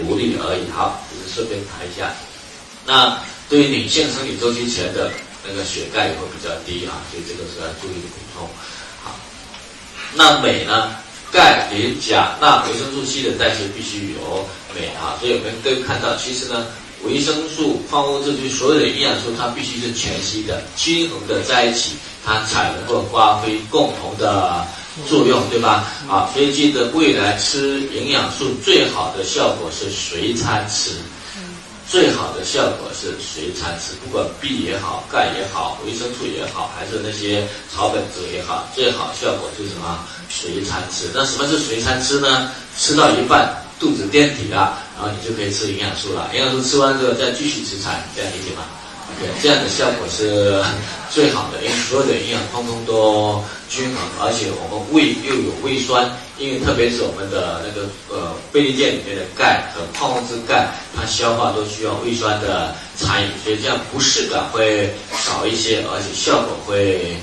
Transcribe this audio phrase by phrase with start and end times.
[0.00, 0.70] 独立而已。
[0.72, 2.12] 好，只是顺便谈一下。
[2.86, 5.12] 那对于女性生理周期前的
[5.46, 8.48] 那个血钙也会比较低啊，所以这个是要注意的补充。
[9.04, 9.14] 好，
[10.14, 10.96] 那镁呢？
[11.32, 14.44] 钙、磷、钾、钠、维生素 C 的代谢必须有
[14.74, 16.66] 镁啊，所以我们可以看到，其实呢，
[17.04, 21.92] 维生素、矿物质，就所有的营养素，它必须是全息的、均衡的在一起，
[22.26, 24.66] 它才能够发挥共同的
[25.08, 25.86] 作用，对吧？
[26.08, 30.92] 啊，所以记得未来吃营养素最好的效果是随餐吃。
[31.90, 39.98] 最好的效果是随餐吃，不管 B 也好，钙也好，维生素也好，还是那些草本植物也好，最好效果就是什么？
[40.28, 41.10] 随餐吃。
[41.12, 42.52] 那什么是随餐吃呢？
[42.78, 46.30] 吃到一半肚子垫底了，然后你就可以吃营养素了。
[46.32, 48.62] 营养素吃完之后再继续吃菜，这样理解吗？
[49.18, 50.62] 对，这样的效果是
[51.10, 64.92] 最好的，因为所有的营养通通都均衡，而且我们胃又有胃酸，因为特别是我们的那个呃贝利健里面的钙和矿物质钙，它消化都需要胃酸的参与，所以这样不适感会
[65.24, 67.16] 少一些，而且效果会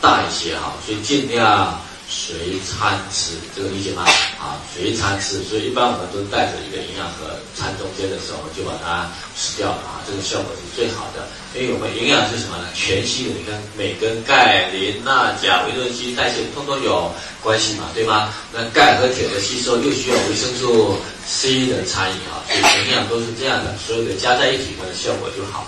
[0.00, 1.78] 大一些哈，所以尽量。
[2.14, 4.06] 随餐吃，这个理解吗？
[4.38, 11.26] 啊，随餐吃，所以一般我们都带着一个营养盒，餐中间的时候就把它吃掉了啊，这个效果是最好的。
[11.58, 12.70] 因为我们营养是什么呢？
[12.72, 18.32] 全息的，你看镁跟钙、磷、钠、钾、维生素代谢通通有关系嘛，对吗？
[18.52, 25.66] 那钙和铁的吸收又需要维生素 C 的参与啊，所以营养都是这样的，所有的加在一起，它的效果就好。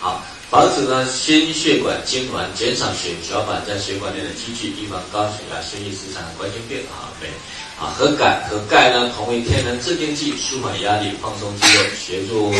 [0.00, 0.24] 好。
[0.54, 7.10] 防止呢心血管痉挛，减少血小板在血管内的积聚，预防高血压、心律失常冠心病啊。
[7.18, 7.28] 对，
[7.76, 12.54] 啊和钙和钙呢同为天然镇定剂，舒缓压力、放松肌肉、协助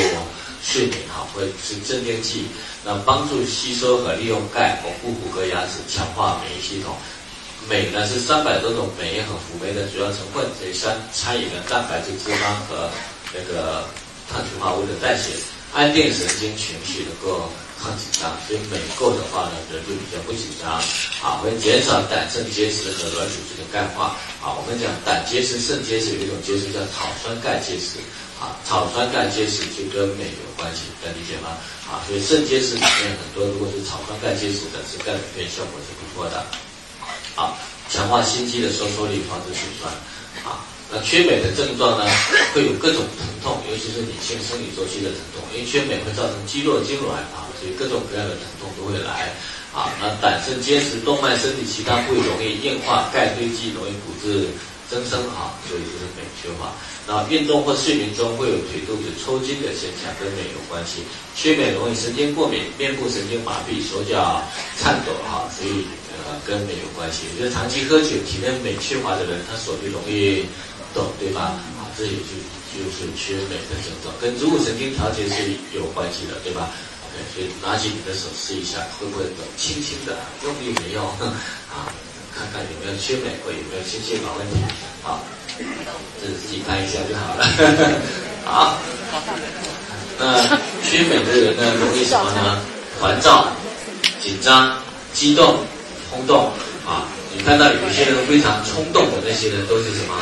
[0.61, 2.47] 睡眠哈，会是镇定剂，
[2.85, 6.97] 那帮助吸收和利用钙，巩固骨骼、牙齿，强化免疫系统。
[7.69, 12.91] 镁呢是三百多种酶和辅酶的主要成分，这三参与了蛋白质、脂肪和
[13.33, 13.87] 那个
[14.29, 15.31] 碳水化合物的代谢，
[15.73, 17.49] 安定神经情绪，能够。
[17.85, 20.81] 抗紧张，所以镁够的话呢，人就比较不紧张。
[21.21, 24.17] 啊，会减少胆肾结石和软组织的钙化。
[24.41, 28.01] 啊，我们讲胆结石、肾结石有一种结石叫草酸钙结石。
[28.41, 31.61] 啊，草酸钙结石就跟镁有关系，能理解吗？
[31.85, 36.41] 啊，所以肾结石里面很多如果是草酸钙结石的，是钙镁片效果是不错的。
[37.37, 37.53] 啊，
[37.93, 39.93] 强化心肌的收缩力，防止血栓。
[40.49, 40.65] 啊。
[40.95, 42.07] 那缺镁的症状呢，
[42.55, 49.35] 会有各种疼痛，尤其是女性生理周期的疼痛，因为缺镁会造成肌肉痉挛啊，所以各种各样的疼痛都会来
[49.75, 49.91] 啊。
[49.99, 54.47] 那胆肾结石、动脉、身体其他部位容易硬化、钙堆积，容易骨质
[54.89, 56.71] 增生啊，所以就是镁缺乏。
[57.11, 61.03] 那运动或睡眠中会有腿肚子抽筋的现象，跟镁有关系。
[61.35, 64.41] 缺镁容易神经过敏、面部神经麻痹、手脚
[64.79, 67.27] 颤抖哈，所以呃跟镁有关系。
[67.37, 70.47] 就是长期喝酒、体内镁缺乏的人，他手臂容易。
[70.95, 71.59] 动对吧？
[71.77, 72.33] 啊，这也就
[72.73, 76.71] 就是缺镁的症状，跟植物神经调节是有关系的，对吧
[77.05, 79.43] ？OK，所以拿起你的手试一下，会不会抖？
[79.59, 81.05] 轻轻的，用力没用
[81.69, 81.91] 啊，
[82.35, 84.63] 看看有没有缺镁或有没有心血管问题。
[85.05, 85.21] 啊，
[86.23, 87.45] 这自己看一下就好了。
[88.47, 88.79] 好，
[90.19, 90.41] 那
[90.83, 92.61] 缺镁的人呢，容易什么呢？
[93.01, 93.49] 烦躁、
[94.23, 94.79] 紧张、
[95.13, 95.59] 激动、
[96.11, 96.51] 冲动
[96.87, 97.07] 啊。
[97.37, 100.15] 你看到有一些人非常冲动的那些人，都是什么？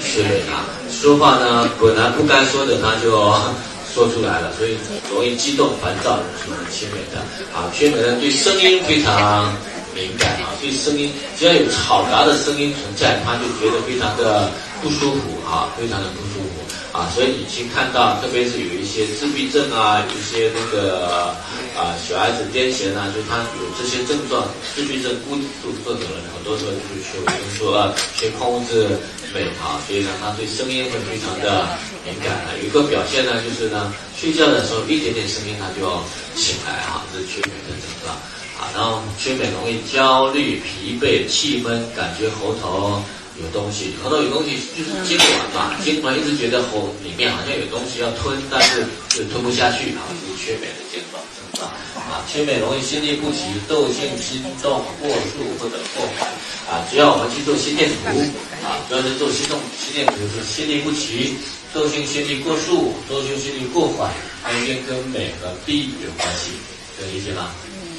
[0.00, 3.10] 缺镁啊，说话呢本来不该说的他就
[3.92, 4.76] 说出来了，所以
[5.12, 7.18] 容易激动烦躁的是缺美的
[7.56, 7.66] 啊。
[7.74, 9.52] 缺美呢对声音非常
[9.94, 14.50] 敏感啊，对声音只要有嘈杂的声音存在，他就觉得非常的
[14.82, 16.58] 不舒服啊，非常的不舒服。
[16.90, 21.36] 啊，所以你去看到，特别是有一些自闭症啊，一些那个
[21.76, 28.88] 啊小孩子癫痫啊，就他有这些症状，自闭症、孤独症的人，很多时候就是缺维生素啊，缺矿物质
[29.34, 31.68] 镁啊，所以呢，他对声音会非常的
[32.04, 32.56] 敏感啊。
[32.58, 36.02] 有一个表现呢，就是呢，睡觉的时候一点点声音他就要
[36.34, 38.16] 醒来哈，这是缺镁的症状
[38.58, 38.72] 啊。
[38.74, 43.04] 然后缺镁容易焦虑、疲惫、气闷，感觉喉头。
[43.38, 51.22] 有东西，喉头有东西就是痉挛嘛，痉挛一直觉得喉里面好像有东西要吞，但是就吞不下去啊，就是缺镁的症状
[51.62, 51.78] 啊。
[52.10, 56.26] 啊，缺镁容易心律不齐、窦性心动过速或者过缓
[56.66, 56.82] 啊。
[56.90, 58.18] 只要我们去做心电图
[58.66, 61.36] 啊，主要是做心动心电图是心律不齐、
[61.72, 64.10] 窦性心律过速、窦性心律过缓，
[64.42, 66.50] 它一定跟镁和 B 有关系，
[66.98, 67.52] 能理解吗？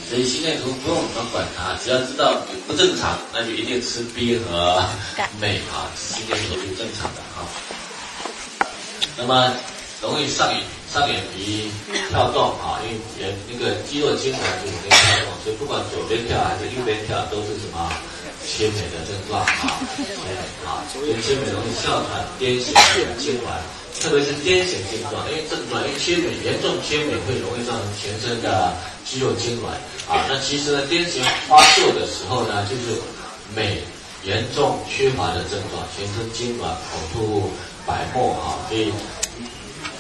[0.10, 4.84] 所以心电图不用我们管它，只要知道不正常，那就一定吃 B 和
[5.40, 7.46] 镁啊，心电图是正常的啊。
[9.16, 9.54] 那么
[10.02, 11.70] 容易上眼上眼皮
[12.10, 12.90] 跳动啊，因
[13.22, 17.94] 为那个肌肉痉挛就容易跳动，所以不管左边跳还是右边跳，都是什么
[18.50, 20.34] 缺镁的症状啊，缺镁
[20.66, 22.74] 啊，所以缺镁容易哮喘、癫痫、
[23.22, 23.62] 痉挛。
[24.00, 28.72] 特别是癫痫症状，因为症状，因为缺镁严重缺镁会容易造成全身的
[29.04, 29.76] 肌肉痉挛
[30.08, 30.24] 啊。
[30.30, 33.02] 那其实呢，癫痫发作的时候呢，就是
[33.54, 33.84] 镁
[34.24, 37.52] 严重缺乏的症状，全身痉挛、呕吐、
[37.86, 38.56] 白沫啊。
[38.70, 38.94] 所以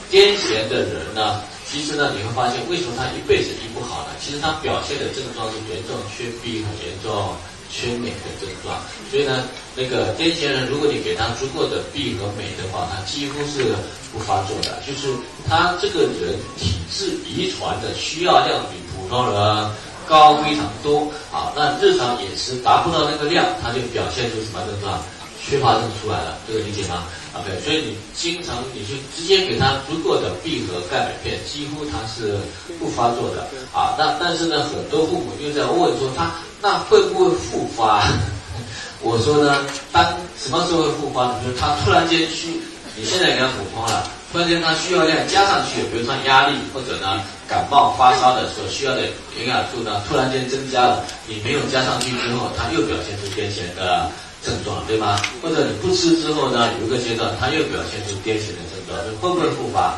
[0.09, 4.15] 癫痫的人呢，其实呢，你会发现为什么他一辈子医不好呢？
[4.23, 7.35] 其实他表现的症状是严重缺 B 很严重。
[7.71, 8.81] 缺镁的症状，
[9.11, 9.43] 所以呢，
[9.75, 13.75] 那个癫痫人，如果你给他足够的 B 和镁的话，他几乎是
[14.11, 14.81] 不发作的。
[14.85, 15.13] 就是
[15.47, 19.71] 他这个人体质遗传的需要量比普通人
[20.07, 21.53] 高非常多啊。
[21.55, 24.99] 那日常饮食达不到那个量，他就表现出什么症状？
[25.41, 32.37] 缺乏症出来了，这个理解吗？OK，所以你经常你就直接给他足够的 B 和钙镁片，几乎他是
[32.77, 33.95] 不发作的啊。
[33.97, 36.33] 那但是呢，很多父母又在问说他。
[36.61, 38.03] 那会不会复发？
[39.01, 40.03] 我说呢，当
[40.37, 41.35] 什么时候会复发呢？
[41.45, 42.59] 就是他突然间需，
[42.95, 49.03] 你现在给他补充了，突然间他需要量加上去，比如说压力或者呢感冒发烧的时候需要的
[49.39, 54.11] 营养素呢突然间增加了，你没有加上去之后，他又表现出癫痫的
[54.43, 55.17] 症状，对吗？
[55.41, 59.95] 或者你不吃之后呢，有一个阶段他又表现出癫痫的症状，会不会复发？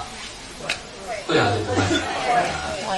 [1.26, 1.82] 会还是不会？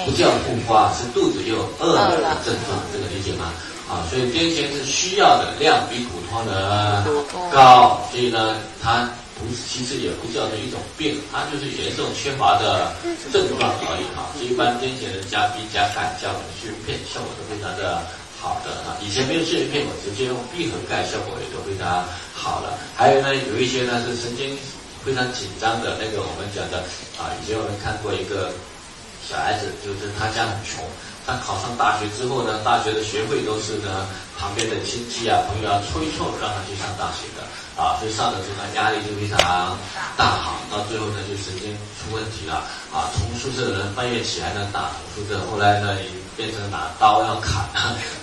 [0.04, 3.52] 不叫复发，是肚子又饿了的症状，这个理解吗？
[3.88, 7.04] 啊，所以癫痫是需要的量比普通人
[7.52, 12.92] 高，所以呢，它不是，其实也不叫做一种病，它就是严重缺乏的
[13.32, 14.28] 症状而已啊。
[14.40, 18.00] 一般癫痫人加 B 加钙加我们血片，效果都非常的
[18.40, 18.96] 好的啊。
[19.04, 22.72] 以前没有血片，我直接用 B 和钙，效果也都非常好了。
[22.96, 24.56] 还有呢，有一些呢是神经
[25.04, 26.80] 非常紧张的那个，我们讲的
[27.20, 28.52] 啊，以前我们看过一个。
[29.24, 30.84] 小孩子就是他家很穷，
[31.26, 34.06] 他考上大学之后呢，大学的学费都是呢
[34.36, 37.40] 旁边的亲戚啊朋友啊催促让他去上大学的
[37.80, 39.38] 啊，所以上的时候他压力就非常
[40.16, 42.62] 大哈，到最后呢就神经出问题了。
[42.92, 45.96] 啊，从宿舍的人半夜起来呢打宿舍，后来呢
[46.36, 47.64] 变成拿刀要砍，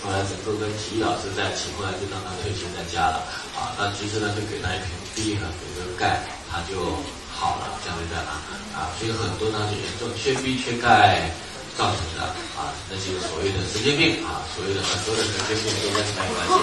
[0.06, 3.26] 后来整个跟体育老师在一起，后来就让他退休在家了。
[3.58, 7.02] 啊，那其实呢就给他一瓶 B 和给个钙，他就。
[7.42, 8.38] 好了，这样子的啊，
[8.78, 11.26] 啊，所以很多呢是严重缺 B 缺钙
[11.74, 12.22] 造成的
[12.54, 16.62] 啊，那些所谓的神经病啊，所谓的很多的神经病都跟什么有关系？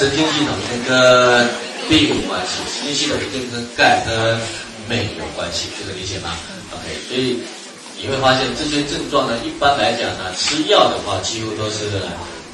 [0.00, 0.96] 神经系统跟跟
[1.84, 4.40] B 有关系，神经系统跟跟钙跟
[4.88, 6.32] 镁有关系，这个理解吗
[6.72, 7.44] ？OK，所以
[8.00, 12.00] 你会发现这些症状呢，一般来讲呢，吃药的话几乎都是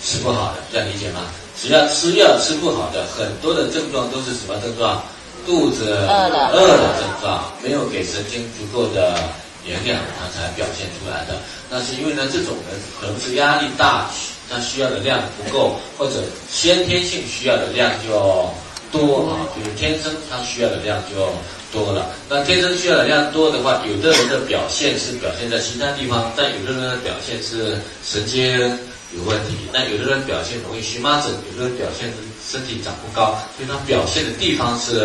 [0.03, 1.23] 吃不好的，这样理解吗？
[1.55, 5.01] 只要吃药吃不好的，很多的症状都是什么症状？
[5.45, 9.19] 肚子饿了饿的症状，没有给神经足够的
[9.67, 11.37] 营养，它才表现出来的。
[11.69, 14.09] 那是因为呢，这种人可能是压力大，
[14.49, 18.49] 他需要的量不够，或者先天性需要的量就
[18.93, 19.43] 多啊。
[19.57, 21.29] 就是天生他需要的量就
[21.73, 22.07] 多了。
[22.29, 28.79] 那天生需要的量多的话，有的人的表现是表现在其他地方，但有的人的表现是神经
[29.15, 29.69] 有问题。
[29.73, 32.17] 那有的人表现容易荨麻疹，有的人表现是。
[32.47, 35.03] 身体长不高，所以它表现的地方是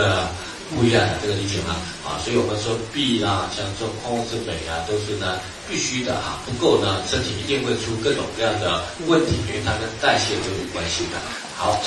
[0.70, 1.74] 不一样的，这个理解吗？
[2.06, 11.18] 啊，所以我们说 B 啊，像这种矿物质镁啊，都是呢必须的哈，不够呢，身体一定会出各种各样的问题，因为它跟代谢都有关系的。
[11.58, 11.82] 好，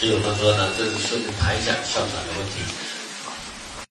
[0.00, 2.64] 所以我们说呢，这是顺便谈一下哮喘的问题。